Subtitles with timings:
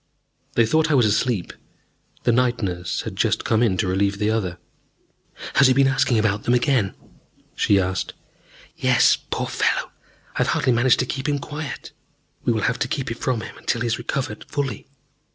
[0.53, 1.53] They thought I was asleep.
[2.23, 4.57] The night nurse had just come in to relieve the other.
[5.53, 6.95] "Has he been asking about them again?"
[7.55, 8.15] she asked.
[8.75, 9.91] "Yes, poor fellow.
[10.33, 11.91] I have hardly managed to keep him quiet."
[12.43, 14.87] "We will have to keep it from him until he is recovered fully."